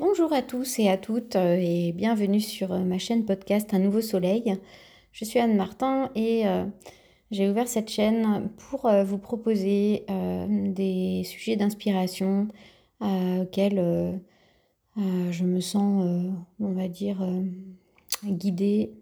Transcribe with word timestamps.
Bonjour 0.00 0.32
à 0.32 0.40
tous 0.40 0.78
et 0.78 0.88
à 0.88 0.96
toutes 0.96 1.36
euh, 1.36 1.58
et 1.60 1.92
bienvenue 1.92 2.40
sur 2.40 2.72
euh, 2.72 2.78
ma 2.78 2.96
chaîne 2.96 3.26
podcast 3.26 3.74
Un 3.74 3.80
nouveau 3.80 4.00
soleil. 4.00 4.56
Je 5.12 5.26
suis 5.26 5.38
Anne 5.38 5.54
Martin 5.54 6.10
et 6.14 6.48
euh, 6.48 6.64
j'ai 7.30 7.50
ouvert 7.50 7.68
cette 7.68 7.90
chaîne 7.90 8.48
pour 8.56 8.90
vous 9.04 9.18
proposer 9.18 10.06
des 10.08 11.22
sujets 11.26 11.56
d'inspiration 11.56 12.48
auxquels 13.02 14.20
je 14.96 15.44
me 15.44 15.60
sens, 15.60 16.32
on 16.58 16.72
va 16.72 16.88
dire, 16.88 17.22
guidée 18.24 18.94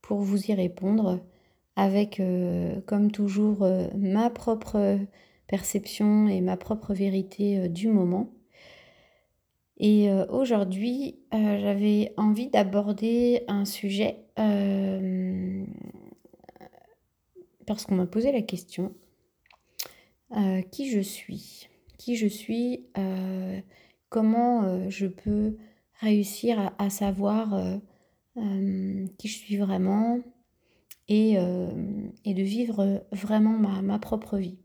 pour 0.00 0.20
vous 0.20 0.50
y 0.50 0.54
répondre 0.54 1.18
avec, 1.74 2.22
comme 2.86 3.10
toujours, 3.10 3.68
ma 3.96 4.30
propre 4.30 4.98
perception 5.46 6.28
et 6.28 6.40
ma 6.40 6.56
propre 6.56 6.94
vérité 6.94 7.68
du 7.68 7.88
moment. 7.88 8.30
Et 9.78 10.10
euh, 10.10 10.26
aujourd'hui, 10.26 11.20
euh, 11.32 11.58
j'avais 11.60 12.12
envie 12.16 12.48
d'aborder 12.48 13.44
un 13.46 13.64
sujet 13.64 14.24
euh, 14.38 15.64
parce 17.64 17.84
qu'on 17.84 17.94
m'a 17.94 18.06
posé 18.06 18.32
la 18.32 18.42
question 18.42 18.92
qui 20.70 20.90
je 20.90 21.00
suis? 21.00 21.70
Qui 21.96 22.16
je 22.16 22.26
suis 22.26 22.84
Comment 24.10 24.90
je 24.90 25.06
peux 25.06 25.56
réussir 26.00 26.72
à, 26.78 26.90
savoir 26.90 27.80
qui 28.36 29.28
je 29.28 29.38
suis 29.38 29.56
vraiment 29.56 30.20
et, 31.08 31.36
et 32.26 32.34
de 32.34 32.42
vivre 32.42 33.06
vraiment 33.10 33.52
ma, 33.52 33.80
ma 33.80 33.98
propre 33.98 34.36
vie? 34.36 34.58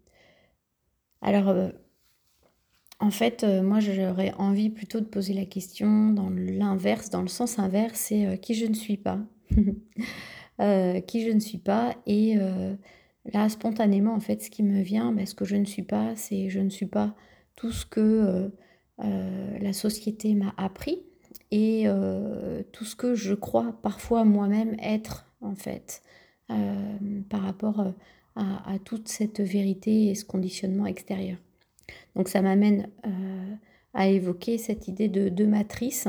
Alors, 1.22 1.72
en 3.03 3.12
fait, 3.12 3.43
euh, 3.43 3.62
moi, 3.62 3.81
j'aurais 3.81 4.34
envie 4.38 4.70
plutôt 4.70 5.02
de 5.02 5.05
poser 5.05 5.34
la 5.34 5.44
question 5.44 6.11
dans 6.11 6.30
l'inverse, 6.30 7.09
dans 7.09 7.21
le 7.21 7.27
sens 7.27 7.59
inverse, 7.59 8.00
c'est 8.00 8.25
euh, 8.25 8.36
qui 8.38 8.53
je 8.53 8.66
ne 8.66 8.73
suis 8.73 8.97
pas. 8.97 9.19
Euh, 10.61 11.02
qui 11.02 11.25
je 11.25 11.31
ne 11.31 11.39
suis 11.39 11.58
pas. 11.58 11.95
Et 12.05 12.36
là, 13.33 13.50
spontanément, 13.50 14.13
en 14.13 14.19
fait, 14.19 14.44
ce 14.44 14.52
qui 14.52 14.61
me 14.61 14.83
vient, 14.83 15.11
bah, 15.11 15.25
ce 15.25 15.33
que 15.33 15.45
je 15.45 15.55
ne 15.55 15.66
suis 15.66 15.81
pas, 15.81 16.16
c'est 16.16 16.47
je 16.50 16.59
ne 16.59 16.69
suis 16.69 16.86
pas 16.86 17.16
tout 17.55 17.72
ce 17.72 17.88
que 17.88 18.52
la 19.00 19.73
société 19.73 20.35
m'a 20.35 20.53
appris 20.58 21.02
et 21.50 21.88
tout 22.72 22.85
ce 22.85 22.95
que 22.95 23.16
je 23.16 23.33
crois 23.33 23.75
parfois 23.81 24.25
moi-même 24.25 24.75
être, 24.80 25.25
en 25.41 25.56
fait, 25.56 26.03
par 26.47 27.41
rapport 27.41 27.91
à 28.35 28.78
toute 28.85 29.08
cette 29.08 29.41
vérité 29.41 30.11
et 30.11 30.16
ce 30.16 30.23
conditionnement 30.23 30.85
extérieur. 30.85 31.39
Donc 32.16 32.30
ça 32.30 32.42
m'amène 32.42 32.89
euh, 33.06 33.56
à 33.94 34.08
évoquer 34.08 34.58
cette 34.58 34.88
idée 34.88 35.09
de, 35.09 35.30
de 35.30 35.45
matrice 35.45 36.08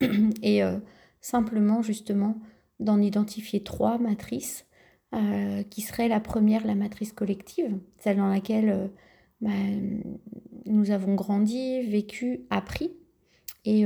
et 0.42 0.62
euh, 0.62 0.78
simplement 1.20 1.82
justement 1.82 2.38
d'en 2.80 3.00
identifier 3.00 3.62
trois 3.62 3.98
matrices 3.98 4.66
euh, 5.14 5.62
qui 5.64 5.80
seraient 5.80 6.08
la 6.08 6.20
première, 6.20 6.66
la 6.66 6.74
matrice 6.74 7.12
collective, 7.12 7.78
celle 7.98 8.18
dans 8.18 8.28
laquelle 8.28 8.90
bah, 9.40 9.50
nous 10.66 10.90
avons 10.90 11.14
grandi, 11.14 11.82
vécu, 11.82 12.42
appris. 12.50 12.92
Et 13.64 13.84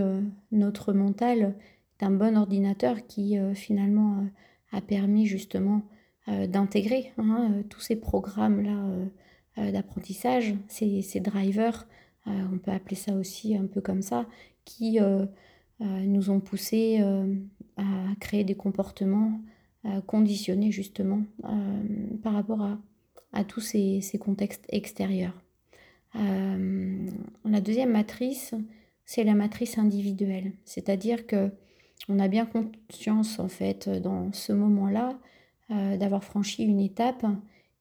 notre 0.52 0.92
mental 0.92 1.56
est 1.98 2.05
un 2.05 2.10
bon 2.10 2.36
ordinateur 2.36 3.05
qui 3.08 3.36
finalement 3.55 4.27
a 4.70 4.80
permis 4.80 5.27
justement 5.27 5.83
d'intégrer 6.28 7.12
hein, 7.18 7.64
tous 7.68 7.80
ces 7.80 7.96
programmes-là 7.96 9.08
d'apprentissage, 9.56 10.55
ces, 10.69 11.20
drivers, 11.20 11.86
euh, 12.27 12.31
on 12.53 12.58
peut 12.58 12.70
appeler 12.70 12.97
ça 12.97 13.14
aussi 13.14 13.56
un 13.56 13.67
peu 13.67 13.81
comme 13.81 14.03
ça, 14.03 14.27
qui 14.64 15.00
euh, 15.00 15.27
nous 15.81 16.31
ont 16.31 16.41
poussé 16.41 17.03
à 17.77 17.83
créer 18.20 18.45
des 18.45 18.55
comportements 18.55 19.41
conditionnés 20.06 20.70
justement 20.70 21.23
par 22.23 22.35
rapport 22.35 22.62
à, 23.33 23.45
tous 23.45 23.61
ces, 23.61 24.01
ces, 24.01 24.17
contextes 24.17 24.64
extérieurs. 24.68 25.42
la 26.14 27.61
deuxième 27.61 27.91
matrice, 27.91 28.55
c'est 29.05 29.24
la 29.24 29.35
matrice 29.35 29.77
individuelle, 29.77 30.52
c'est-à-dire 30.64 31.27
que 31.27 31.51
on 32.08 32.20
a 32.20 32.29
bien 32.29 32.46
conscience 32.46 33.41
en 33.41 33.48
fait 33.48 33.89
dans 33.89 34.33
ce 34.33 34.52
moment-là 34.52 35.18
d'avoir 35.68 36.23
franchi 36.23 36.62
une 36.62 36.79
étape 36.79 37.27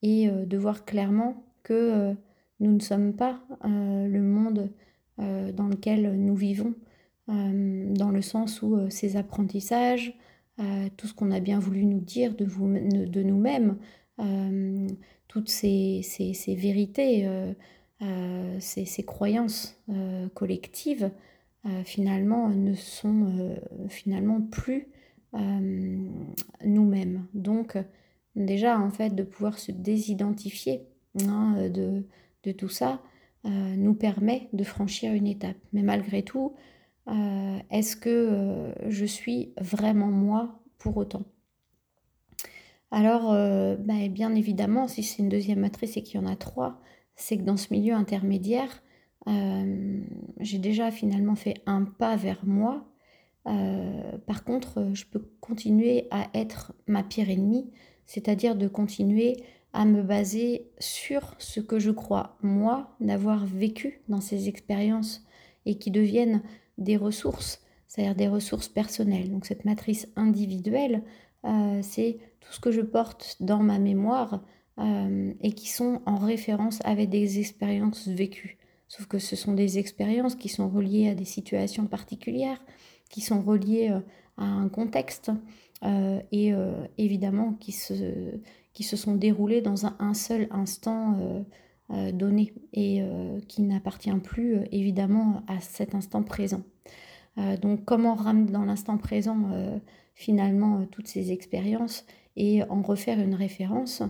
et 0.02 0.28
de 0.28 0.58
voir 0.58 0.86
clairement 0.86 1.44
que 1.64 1.74
euh, 1.74 2.14
nous 2.60 2.72
ne 2.72 2.80
sommes 2.80 3.14
pas 3.14 3.42
euh, 3.66 4.08
le 4.08 4.22
monde 4.22 4.72
euh, 5.20 5.52
dans 5.52 5.68
lequel 5.68 6.20
nous 6.20 6.36
vivons, 6.36 6.76
dans 7.28 8.10
le 8.12 8.22
sens 8.22 8.62
où 8.62 8.90
ces 8.90 9.16
apprentissages, 9.16 10.18
tout 10.98 11.08
ce 11.08 11.14
qu'on 11.14 11.32
a 11.32 11.40
bien 11.40 11.60
voulu 11.60 11.86
nous 11.86 12.02
dire 12.02 12.36
de, 12.36 12.44
vous, 12.44 12.68
de 12.68 13.24
nous-mêmes, 13.24 13.78
toutes 15.30 15.48
ces, 15.48 16.02
ces, 16.04 16.56
vérités, 16.56 17.30
ces, 18.60 18.84
ces, 18.84 19.04
croyances 19.04 19.82
collectives, 20.34 21.10
finalement, 21.86 22.50
ne 22.50 22.74
sont 22.74 23.56
finalement 23.88 24.42
plus 24.42 24.90
nous-mêmes. 26.66 27.28
Donc, 27.34 27.78
déjà, 28.36 28.78
en 28.78 28.90
fait, 28.90 29.16
de 29.16 29.24
pouvoir 29.24 29.58
se 29.58 29.72
désidentifier 29.72 30.82
Hein, 31.20 31.56
euh, 31.58 31.70
de, 32.44 32.52
tout 32.52 32.70
ça 32.70 33.02
euh, 33.46 33.50
nous 33.50 33.94
permet 33.94 34.50
de 34.54 34.64
franchir 34.64 35.14
une 35.14 35.28
étape. 35.28 35.58
Mais 35.74 35.82
malgré 35.82 36.24
tout, 36.24 36.56
euh, 37.08 37.60
est-ce 37.70 37.96
que 37.96 38.74
je 38.88 39.06
suis 39.06 39.54
vraiment 39.60 40.08
moi 40.08 40.60
pour 40.78 40.98
autant? 40.98 41.24
Alors, 42.94 43.32
bah, 43.80 44.08
bien 44.10 44.36
évidemment, 44.36 44.90
si 44.90 45.02
c'est 45.02 45.24
une 45.24 45.30
deuxième 45.30 45.60
matrice 45.60 45.96
et 45.96 46.04
qu'il 46.04 46.20
y 46.20 46.24
en 46.24 46.28
a 46.28 46.36
trois, 46.36 46.82
c'est 47.16 47.38
que 47.38 47.44
dans 47.44 47.56
ce 47.56 47.74
milieu 47.74 47.94
intermédiaire, 47.94 48.84
j'ai 49.28 50.58
déjà 50.58 50.92
finalement 50.92 51.36
fait 51.36 51.62
un 51.66 51.86
pas 51.86 52.18
vers 52.18 52.46
moi. 52.46 52.86
par 53.46 54.44
contre, 54.44 54.90
je 54.94 55.06
peux 55.06 55.26
continuer 55.40 56.10
à 56.12 56.28
être 56.34 56.74
ma 56.86 57.02
pire 57.02 57.30
ennemie, 57.30 57.72
c'est-à-dire 58.06 58.58
de 58.58 58.68
continuer 58.68 59.38
à 59.74 59.86
me 59.86 60.02
baser 60.02 60.70
sur 60.80 61.36
ce 61.38 61.60
que 61.60 61.80
je 61.80 61.92
crois, 61.92 62.38
moi, 62.42 62.96
d'avoir 63.00 63.46
vécu 63.46 64.02
dans 64.10 64.22
ces 64.22 64.50
expériences 64.50 65.24
et 65.66 65.76
qui 65.76 65.92
deviennent 65.92 66.42
des 66.78 66.98
ressources, 66.98 67.62
c'est-à-dire 67.88 68.16
des 68.16 68.28
ressources 68.28 68.68
personnelles. 68.68 69.32
Donc 69.32 69.46
cette 69.46 69.66
matrice 69.66 70.08
individuelle, 70.16 71.04
euh, 71.46 71.80
c'est 71.82 72.18
tout 72.40 72.52
ce 72.52 72.60
que 72.60 72.72
je 72.72 72.82
porte 72.82 73.38
dans 73.40 73.60
ma 73.60 73.80
mémoire 73.80 74.44
euh, 74.80 75.34
et 75.42 75.54
qui 75.54 75.70
sont 75.70 76.02
en 76.06 76.18
référence 76.18 76.80
avec 76.84 77.10
des 77.10 77.40
expériences 77.40 78.08
vécues. 78.08 78.58
Sauf 78.88 79.06
que 79.06 79.20
ce 79.20 79.38
sont 79.38 79.54
des 79.54 79.80
expériences 79.80 80.36
qui 80.36 80.50
sont 80.50 80.70
reliées 80.70 81.10
à 81.10 81.16
des 81.16 81.26
situations 81.26 81.88
particulières, 81.88 82.64
qui 83.10 83.22
sont 83.22 83.42
reliées 83.42 83.90
euh, 83.92 84.02
à 84.38 84.46
un 84.46 84.70
contexte 84.70 85.32
et 86.32 86.54
évidemment 87.00 87.54
qui 87.54 87.72
se 87.72 88.40
qui 88.74 88.84
se 88.84 88.96
sont 88.96 89.16
déroulées 89.16 89.62
dans 89.62 89.86
un, 89.86 90.14
seul 90.14 90.48
instant 90.52 91.18
euh, 91.20 91.42
euh, 91.92 92.12
donné 92.12 92.54
et 92.74 93.02
euh, 93.02 93.40
qui 93.48 93.62
n'appartient 93.64 94.12
plus 94.24 94.60
évidemment 94.72 95.44
à 95.48 95.60
cet 95.60 95.96
instant 95.96 96.24
présent. 96.24 96.64
donc 97.62 97.86
comment 97.86 98.16
ramener 98.16 98.52
dans 98.52 98.66
l'instant 98.66 98.98
présent 98.98 99.50
finalement 100.16 100.86
toutes 100.92 101.08
ces 101.08 101.32
expériences 101.32 102.06
et 102.36 102.64
en 102.64 102.82
refaire 102.82 103.20
une 103.20 103.36
référence 103.36 104.04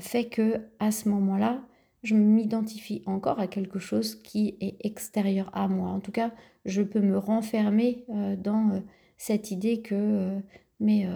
fait 0.00 0.26
que 0.26 0.62
à 0.78 0.90
ce 0.90 1.10
moment-là, 1.10 1.62
je 2.02 2.14
m'identifie 2.14 3.02
encore 3.04 3.40
à 3.40 3.46
quelque 3.46 3.78
chose 3.78 4.14
qui 4.14 4.56
est 4.60 4.76
extérieur 4.80 5.50
à 5.52 5.68
moi. 5.68 5.90
En 5.90 6.00
tout 6.00 6.12
cas, 6.12 6.32
je 6.64 6.80
peux 6.80 7.00
me 7.00 7.18
renfermer 7.18 8.06
dans 8.38 8.82
cette 9.18 9.50
idée 9.50 9.82
que 9.82 10.40
mais 10.80 11.06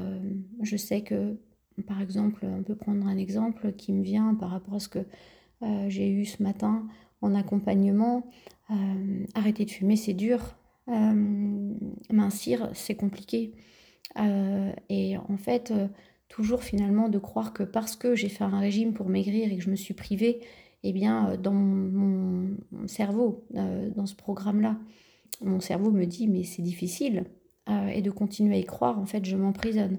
je 0.62 0.76
sais 0.76 1.00
que 1.00 1.38
par 1.82 2.00
exemple, 2.00 2.46
on 2.46 2.62
peut 2.62 2.74
prendre 2.74 3.06
un 3.06 3.16
exemple 3.16 3.72
qui 3.72 3.92
me 3.92 4.02
vient 4.02 4.34
par 4.34 4.50
rapport 4.50 4.74
à 4.74 4.80
ce 4.80 4.88
que 4.88 5.00
euh, 5.62 5.86
j'ai 5.88 6.08
eu 6.08 6.24
ce 6.24 6.42
matin 6.42 6.86
en 7.20 7.34
accompagnement. 7.34 8.26
Euh, 8.70 9.24
arrêter 9.34 9.64
de 9.64 9.70
fumer, 9.70 9.96
c'est 9.96 10.14
dur. 10.14 10.56
Euh, 10.88 11.74
mincir, 12.10 12.70
c'est 12.74 12.94
compliqué. 12.94 13.52
et 14.88 15.16
en 15.16 15.36
fait, 15.36 15.72
toujours 16.28 16.62
finalement 16.62 17.08
de 17.08 17.18
croire 17.18 17.52
que 17.52 17.62
parce 17.62 17.96
que 17.96 18.14
j'ai 18.14 18.28
fait 18.28 18.44
un 18.44 18.58
régime 18.58 18.92
pour 18.92 19.08
maigrir 19.08 19.52
et 19.52 19.56
que 19.56 19.62
je 19.62 19.70
me 19.70 19.76
suis 19.76 19.94
privée, 19.94 20.40
eh 20.82 20.92
bien, 20.92 21.36
dans 21.36 21.52
mon, 21.52 22.56
cerveau, 22.86 23.44
dans 23.50 24.06
ce 24.06 24.16
programme-là, 24.16 24.78
mon 25.42 25.60
cerveau 25.60 25.90
me 25.90 26.06
dit 26.06 26.26
mais 26.26 26.42
c'est 26.42 26.62
difficile. 26.62 27.24
et 27.68 28.02
de 28.02 28.10
continuer 28.10 28.56
à 28.56 28.58
y 28.58 28.64
croire, 28.64 28.98
en 28.98 29.06
fait, 29.06 29.24
je 29.24 29.36
m'emprisonne. 29.36 29.98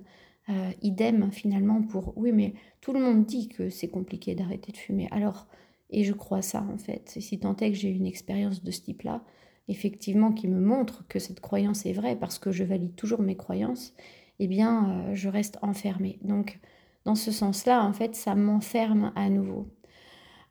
Euh, 0.49 0.71
idem 0.81 1.31
finalement 1.31 1.83
pour 1.83 2.17
oui 2.17 2.31
mais 2.31 2.55
tout 2.81 2.93
le 2.93 2.99
monde 2.99 3.25
dit 3.27 3.47
que 3.47 3.69
c'est 3.69 3.89
compliqué 3.89 4.33
d'arrêter 4.33 4.71
de 4.71 4.77
fumer 4.77 5.07
alors 5.11 5.45
et 5.91 6.03
je 6.03 6.13
crois 6.13 6.41
ça 6.41 6.65
en 6.73 6.79
fait 6.79 7.15
si 7.19 7.39
tant 7.39 7.55
est 7.57 7.71
que 7.71 7.77
j'ai 7.77 7.91
une 7.91 8.07
expérience 8.07 8.63
de 8.63 8.71
ce 8.71 8.81
type 8.81 9.03
là 9.03 9.23
effectivement 9.67 10.31
qui 10.31 10.47
me 10.47 10.59
montre 10.59 11.05
que 11.07 11.19
cette 11.19 11.39
croyance 11.39 11.85
est 11.85 11.93
vraie 11.93 12.15
parce 12.15 12.39
que 12.39 12.51
je 12.51 12.63
valide 12.63 12.95
toujours 12.95 13.21
mes 13.21 13.35
croyances, 13.35 13.93
eh 14.39 14.47
bien, 14.47 14.89
euh, 14.89 15.15
je 15.15 15.29
reste 15.29 15.57
enfermée. 15.61 16.19
Donc, 16.23 16.59
dans 17.05 17.15
ce 17.15 17.31
sens-là, 17.31 17.83
en 17.83 17.93
fait, 17.93 18.15
ça 18.15 18.35
m'enferme 18.35 19.11
à 19.15 19.29
nouveau. 19.29 19.67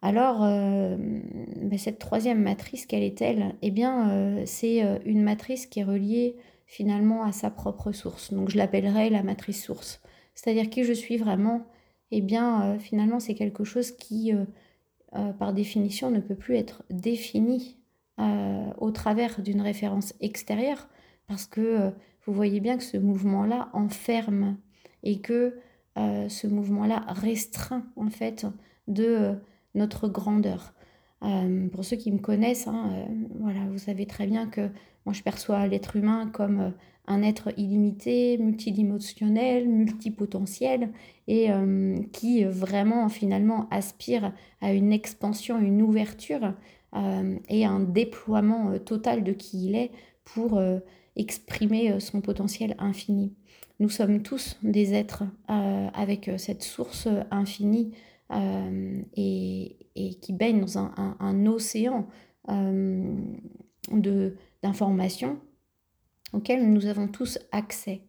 Alors, 0.03 0.43
euh, 0.43 0.97
ben, 1.57 1.79
cette 1.79 1.99
troisième 1.99 2.43
matrice, 2.43 2.87
quelle 2.87 3.03
est-elle? 3.03 3.55
Eh 3.63 3.71
bien, 3.71 4.43
c'est 4.47 4.81
une 5.05 5.23
matrice 5.23 5.67
qui 5.67 5.81
est 5.81 5.85
reliée 5.85 6.37
finalement 6.71 7.25
à 7.25 7.33
sa 7.33 7.51
propre 7.51 7.91
source. 7.93 8.33
Donc, 8.33 8.49
je 8.49 8.57
l'appellerai 8.57 9.11
la 9.11 9.23
matrice 9.23 9.63
source. 9.63 10.01
C'est-à-dire 10.35 10.71
qui 10.71 10.85
je 10.85 10.93
suis 10.93 11.17
vraiment 11.17 11.67
Eh 12.13 12.21
bien, 12.21 12.79
finalement, 12.79 13.19
c'est 13.21 13.35
quelque 13.35 13.65
chose 13.65 13.91
qui, 13.91 14.33
par 15.39 15.53
définition, 15.53 16.11
ne 16.11 16.21
peut 16.21 16.37
plus 16.37 16.57
être 16.57 16.85
défini 16.89 17.77
au 18.79 18.91
travers 18.93 19.43
d'une 19.43 19.61
référence 19.61 20.15
extérieure 20.21 20.89
parce 21.27 21.47
que 21.47 21.93
vous 22.25 22.33
voyez 22.33 22.61
bien 22.61 22.77
que 22.77 22.85
ce 22.85 22.97
mouvement-là 22.97 23.69
enferme 23.73 24.57
et 25.03 25.21
que 25.21 25.59
euh, 25.99 26.29
ce 26.29 26.47
mouvement-là 26.47 27.05
restreint 27.09 27.85
en 27.97 28.09
fait 28.11 28.47
de 28.87 29.05
euh, 29.05 29.35
notre 29.75 30.09
grandeur. 30.09 30.73
Euh, 31.23 31.69
pour 31.69 31.85
ceux 31.85 31.97
qui 31.97 32.13
me 32.13 32.19
connaissent, 32.19 32.67
hein, 32.67 33.07
voilà, 33.41 33.61
vous 33.69 33.79
savez 33.79 34.07
très 34.07 34.27
bien 34.27 34.47
que 34.47 34.71
moi 35.07 35.13
je 35.13 35.23
perçois 35.23 35.67
l'être 35.67 35.97
humain 35.97 36.31
comme 36.33 36.73
un 37.07 37.23
être 37.23 37.53
illimité, 37.57 38.39
multidimensionnel, 38.39 39.69
multipotentiel 39.69 40.91
et 41.27 41.49
qui 42.13 42.45
vraiment 42.45 43.09
finalement 43.09 43.67
aspire 43.71 44.33
à 44.61 44.73
une 44.73 44.93
expansion, 44.93 45.59
une 45.59 45.83
ouverture 45.83 46.55
et 47.49 47.65
un 47.65 47.81
déploiement 47.81 48.79
total 48.79 49.25
de 49.25 49.33
qui 49.33 49.67
il 49.67 49.75
est 49.75 49.91
pour 50.25 50.61
exprimer 51.17 51.93
euh, 51.93 52.01
son 52.01 52.21
potentiel 52.21 52.75
infini. 52.79 53.35
Nous 53.79 53.89
sommes 53.89 54.23
tous 54.23 54.59
des 54.63 54.95
êtres 54.95 55.25
euh, 55.49 55.89
avec 55.95 56.29
euh, 56.29 56.39
cette 56.39 56.63
source 56.63 57.09
infinie 57.31 57.93
et, 59.17 59.77
qui 60.23 60.33
baigne 60.33 60.61
dans 60.61 60.79
un, 60.79 61.47
océan 61.47 62.07
d'informations 64.63 65.39
auxquelles 66.33 66.71
nous 66.71 66.87
avons 66.87 67.09
tous 67.09 67.39
accès. 67.53 68.03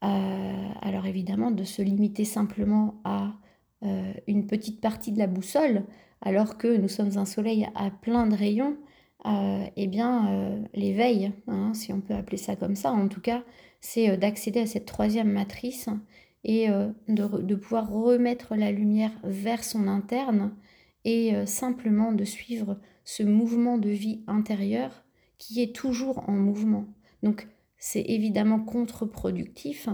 alors 0.00 1.06
évidemment, 1.06 1.50
de 1.50 1.64
se 1.64 1.82
limiter 1.82 2.24
simplement 2.24 3.00
à 3.04 3.34
une 4.26 4.46
petite 4.46 4.80
partie 4.80 5.12
de 5.12 5.18
la 5.18 5.26
boussole, 5.26 5.84
alors 6.22 6.58
que 6.58 6.76
nous 6.76 6.88
sommes 6.88 7.18
un 7.18 7.24
soleil 7.26 7.68
à 7.74 7.90
plein 7.90 8.26
de 8.26 8.34
rayons, 8.34 8.76
euh, 9.26 9.66
eh 9.76 9.86
bien, 9.86 10.32
euh, 10.32 10.62
l'éveil, 10.74 11.32
hein, 11.46 11.74
si 11.74 11.92
on 11.92 12.00
peut 12.00 12.14
appeler 12.14 12.38
ça 12.38 12.56
comme 12.56 12.76
ça, 12.76 12.92
en 12.92 13.08
tout 13.08 13.20
cas, 13.20 13.42
c'est 13.80 14.10
euh, 14.10 14.16
d'accéder 14.16 14.60
à 14.60 14.66
cette 14.66 14.86
troisième 14.86 15.30
matrice 15.30 15.88
et 16.42 16.68
de, 17.08 17.54
pouvoir 17.54 17.90
remettre 17.90 18.56
la 18.56 18.72
lumière 18.72 19.12
vers 19.24 19.62
son 19.62 19.86
interne 19.86 20.54
et 21.04 21.34
simplement 21.44 22.12
de 22.12 22.24
suivre 22.24 22.78
ce 23.04 23.22
mouvement 23.22 23.76
de 23.76 23.90
vie 23.90 24.22
intérieur 24.26 25.04
qui 25.40 25.60
est 25.60 25.74
toujours 25.74 26.22
en 26.28 26.32
mouvement. 26.32 26.84
Donc, 27.24 27.48
c'est 27.76 28.02
évidemment 28.02 28.60
contre-productif 28.60 29.88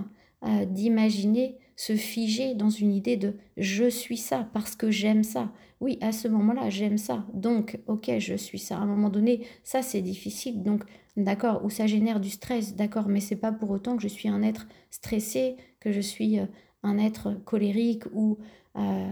d'imaginer 0.69 1.57
se 1.77 1.97
figer 1.97 2.55
dans 2.55 2.69
une 2.69 2.93
idée 2.93 3.17
de 3.17 3.35
je 3.57 3.89
suis 3.89 4.19
ça 4.19 4.49
parce 4.53 4.77
que 4.77 4.91
j'aime 4.91 5.25
ça, 5.25 5.51
oui, 5.81 5.99
à 6.01 6.13
ce 6.13 6.27
moment-là, 6.29 6.71
j'aime 6.71 6.97
ça. 6.97 7.27
Donc, 7.35 7.79
ok, 7.87 8.11
je 8.19 8.35
suis 8.35 8.59
ça. 8.59 8.79
À 8.79 8.81
un 8.81 8.87
moment 8.87 9.11
donné, 9.11 9.47
ça, 9.63 9.83
c'est 9.83 10.01
difficile. 10.01 10.63
Donc, 10.63 10.85
d'accord, 11.17 11.65
ou 11.65 11.71
ça 11.71 11.87
génère 11.87 12.19
du 12.19 12.31
stress, 12.31 12.75
d'accord, 12.75 13.09
mais 13.09 13.21
c'est 13.21 13.37
pas 13.37 13.53
pour 13.53 13.71
autant 13.71 13.97
que 13.97 14.03
je 14.03 14.09
suis 14.09 14.29
un 14.29 14.43
être 14.43 14.67
stressé, 14.91 15.57
que 15.81 15.93
je 15.93 16.01
suis 16.01 16.39
euh, 16.39 16.47
un 16.83 16.99
être 16.99 17.35
colérique 17.45 18.05
ou. 18.13 18.39
Euh. 18.77 19.09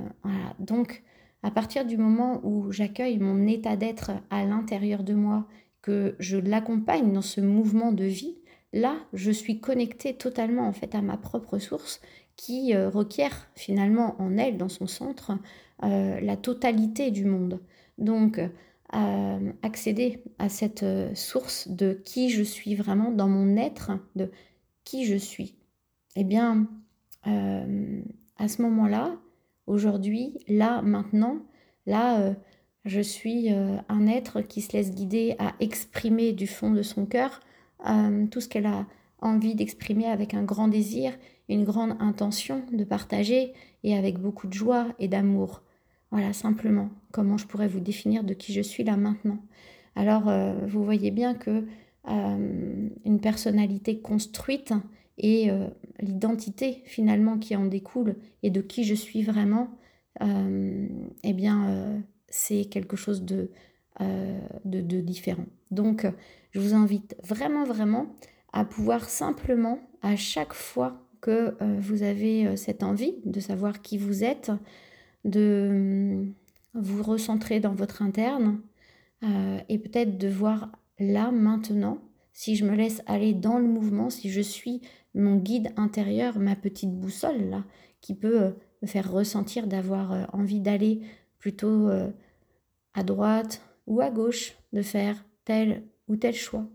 Donc, 0.58 1.02
à 1.42 1.50
partir 1.50 1.84
du 1.84 1.98
moment 1.98 2.40
où 2.44 2.72
j'accueille 2.72 3.18
mon 3.18 3.46
état 3.46 3.76
d'être 3.76 4.12
à 4.30 4.46
l'intérieur 4.46 5.02
de 5.02 5.12
moi, 5.12 5.46
que 5.84 6.16
je 6.18 6.38
l'accompagne 6.38 7.12
dans 7.12 7.20
ce 7.20 7.42
mouvement 7.42 7.92
de 7.92 8.04
vie, 8.04 8.38
là, 8.72 8.96
je 9.12 9.30
suis 9.30 9.60
connectée 9.60 10.14
totalement 10.14 10.66
en 10.66 10.72
fait 10.72 10.94
à 10.94 11.02
ma 11.02 11.18
propre 11.18 11.58
source 11.58 12.00
qui 12.36 12.74
euh, 12.74 12.88
requiert 12.88 13.50
finalement 13.54 14.16
en 14.18 14.38
elle, 14.38 14.56
dans 14.56 14.70
son 14.70 14.86
centre, 14.86 15.32
euh, 15.82 16.18
la 16.20 16.38
totalité 16.38 17.10
du 17.10 17.26
monde. 17.26 17.60
Donc, 17.98 18.40
euh, 18.94 19.52
accéder 19.62 20.22
à 20.38 20.48
cette 20.48 20.86
source 21.14 21.68
de 21.68 22.00
qui 22.02 22.30
je 22.30 22.42
suis 22.42 22.74
vraiment 22.74 23.10
dans 23.10 23.28
mon 23.28 23.54
être, 23.58 23.92
de 24.16 24.30
qui 24.84 25.04
je 25.04 25.16
suis. 25.16 25.54
Eh 26.16 26.24
bien, 26.24 26.66
à 27.24 28.48
ce 28.48 28.62
moment-là, 28.62 29.16
aujourd'hui, 29.66 30.38
là, 30.48 30.80
maintenant, 30.80 31.40
là, 31.86 32.34
je 32.84 33.00
suis 33.00 33.48
un 33.50 34.06
être 34.06 34.40
qui 34.40 34.60
se 34.60 34.72
laisse 34.72 34.94
guider 34.94 35.36
à 35.38 35.54
exprimer 35.60 36.32
du 36.32 36.46
fond 36.46 36.70
de 36.70 36.82
son 36.82 37.06
cœur 37.06 37.40
tout 38.30 38.40
ce 38.40 38.48
qu'elle 38.48 38.66
a 38.66 38.86
envie 39.20 39.54
d'exprimer 39.54 40.06
avec 40.06 40.34
un 40.34 40.42
grand 40.42 40.68
désir, 40.68 41.12
une 41.48 41.64
grande 41.64 41.96
intention 42.00 42.62
de 42.72 42.84
partager 42.84 43.52
et 43.82 43.96
avec 43.96 44.18
beaucoup 44.18 44.46
de 44.46 44.52
joie 44.52 44.88
et 44.98 45.08
d'amour. 45.08 45.62
Voilà 46.10 46.32
simplement 46.32 46.90
comment 47.10 47.36
je 47.36 47.46
pourrais 47.46 47.66
vous 47.66 47.80
définir 47.80 48.22
de 48.22 48.34
qui 48.34 48.52
je 48.52 48.60
suis 48.60 48.84
là 48.84 48.96
maintenant. 48.96 49.38
Alors 49.96 50.28
euh, 50.28 50.54
vous 50.66 50.84
voyez 50.84 51.10
bien 51.10 51.34
que 51.34 51.64
euh, 52.08 52.88
une 53.04 53.20
personnalité 53.20 54.00
construite 54.00 54.72
et 55.18 55.50
euh, 55.50 55.68
l'identité 56.00 56.82
finalement 56.84 57.38
qui 57.38 57.56
en 57.56 57.64
découle 57.64 58.16
et 58.42 58.50
de 58.50 58.60
qui 58.60 58.84
je 58.84 58.94
suis 58.94 59.22
vraiment, 59.22 59.70
eh 60.20 61.32
bien 61.32 62.04
c'est 62.34 62.64
quelque 62.64 62.96
chose 62.96 63.22
de, 63.22 63.50
de, 64.64 65.00
différent. 65.00 65.46
Donc 65.70 66.06
je 66.50 66.60
vous 66.60 66.74
invite 66.74 67.16
vraiment 67.22 67.64
vraiment 67.64 68.14
à 68.52 68.64
pouvoir 68.64 69.08
simplement, 69.08 69.78
à 70.02 70.16
chaque 70.16 70.54
fois 70.54 71.04
que 71.20 71.56
euh, 71.60 71.76
vous 71.80 72.02
avez 72.02 72.46
euh, 72.46 72.56
cette 72.56 72.82
envie 72.82 73.16
de 73.24 73.40
savoir 73.40 73.82
qui 73.82 73.98
vous 73.98 74.22
êtes, 74.22 74.52
de 75.24 75.68
hum, 75.70 76.34
vous 76.74 77.02
recentrer 77.02 77.58
dans 77.58 77.74
votre 77.74 78.02
interne 78.02 78.60
euh, 79.24 79.58
et 79.68 79.78
peut-être 79.78 80.18
de 80.18 80.28
voir 80.28 80.70
là, 81.00 81.32
maintenant, 81.32 81.98
si 82.32 82.54
je 82.54 82.64
me 82.64 82.76
laisse 82.76 83.02
aller 83.06 83.34
dans 83.34 83.58
le 83.58 83.66
mouvement, 83.66 84.08
si 84.08 84.30
je 84.30 84.40
suis 84.40 84.82
mon 85.14 85.36
guide 85.36 85.72
intérieur, 85.76 86.38
ma 86.38 86.54
petite 86.54 86.92
boussole 86.92 87.48
là, 87.48 87.64
qui 88.00 88.14
peut 88.14 88.54
me 88.82 88.86
faire 88.86 89.10
ressentir 89.10 89.66
d'avoir 89.66 90.28
envie 90.32 90.60
d'aller 90.60 91.00
plutôt 91.38 91.88
à 92.94 93.02
droite 93.02 93.62
ou 93.86 94.00
à 94.00 94.10
gauche, 94.10 94.56
de 94.72 94.82
faire 94.82 95.24
tel 95.44 95.84
ou 96.08 96.16
tel 96.16 96.34
choix 96.34 96.66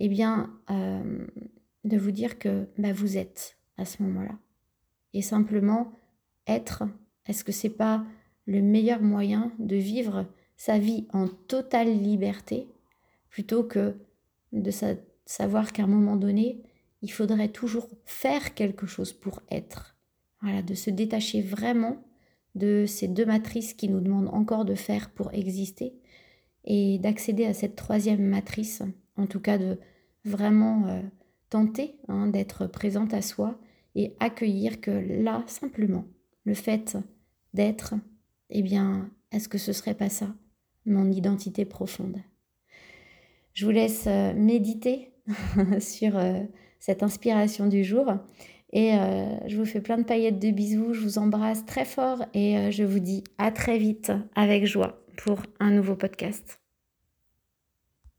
eh 0.00 0.08
bien, 0.08 0.50
euh, 0.70 1.26
de 1.84 1.96
vous 1.96 2.10
dire 2.10 2.38
que 2.38 2.66
bah, 2.78 2.92
vous 2.92 3.16
êtes 3.16 3.58
à 3.76 3.84
ce 3.84 4.02
moment-là. 4.02 4.38
Et 5.12 5.22
simplement 5.22 5.92
être, 6.46 6.84
est-ce 7.26 7.44
que 7.44 7.52
c'est 7.52 7.68
pas 7.70 8.04
le 8.46 8.62
meilleur 8.62 9.02
moyen 9.02 9.52
de 9.58 9.76
vivre 9.76 10.26
sa 10.56 10.78
vie 10.78 11.06
en 11.12 11.28
totale 11.28 11.92
liberté 11.92 12.66
plutôt 13.28 13.62
que 13.62 13.94
de 14.52 14.70
savoir 15.26 15.72
qu'à 15.72 15.84
un 15.84 15.86
moment 15.86 16.16
donné, 16.16 16.62
il 17.02 17.12
faudrait 17.12 17.48
toujours 17.48 17.88
faire 18.04 18.54
quelque 18.54 18.86
chose 18.86 19.12
pour 19.12 19.40
être? 19.50 19.96
Voilà, 20.40 20.62
de 20.62 20.74
se 20.74 20.90
détacher 20.90 21.42
vraiment 21.42 22.02
de 22.54 22.84
ces 22.86 23.08
deux 23.08 23.26
matrices 23.26 23.74
qui 23.74 23.88
nous 23.88 24.00
demandent 24.00 24.32
encore 24.32 24.64
de 24.64 24.74
faire 24.74 25.10
pour 25.10 25.32
exister 25.32 25.94
et 26.64 26.98
d'accéder 26.98 27.44
à 27.44 27.54
cette 27.54 27.76
troisième 27.76 28.22
matrice, 28.22 28.82
en 29.16 29.26
tout 29.26 29.40
cas 29.40 29.58
de 29.58 29.78
vraiment 30.24 30.86
euh, 30.86 31.00
tenter 31.48 31.96
hein, 32.08 32.26
d'être 32.26 32.66
présente 32.66 33.14
à 33.14 33.22
soi 33.22 33.58
et 33.94 34.14
accueillir 34.20 34.80
que 34.80 34.90
là, 34.90 35.42
simplement, 35.46 36.04
le 36.44 36.54
fait 36.54 36.96
d'être, 37.54 37.94
eh 38.50 38.62
bien, 38.62 39.10
est-ce 39.32 39.48
que 39.48 39.58
ce 39.58 39.72
serait 39.72 39.94
pas 39.94 40.08
ça, 40.08 40.34
mon 40.86 41.10
identité 41.10 41.64
profonde? 41.64 42.18
Je 43.52 43.64
vous 43.64 43.72
laisse 43.72 44.04
euh, 44.06 44.32
méditer 44.34 45.12
sur 45.80 46.16
euh, 46.16 46.40
cette 46.78 47.02
inspiration 47.02 47.66
du 47.66 47.84
jour 47.84 48.06
et 48.72 48.92
je 49.46 49.56
vous 49.56 49.64
fais 49.64 49.80
plein 49.80 49.98
de 49.98 50.04
paillettes 50.04 50.38
de 50.38 50.50
bisous, 50.50 50.94
je 50.94 51.00
vous 51.00 51.18
embrasse 51.18 51.66
très 51.66 51.84
fort 51.84 52.24
et 52.34 52.70
je 52.70 52.84
vous 52.84 53.00
dis 53.00 53.24
à 53.38 53.50
très 53.50 53.78
vite 53.78 54.12
avec 54.36 54.64
joie 54.64 55.00
pour 55.16 55.42
un 55.58 55.70
nouveau 55.70 55.96
podcast. 55.96 56.60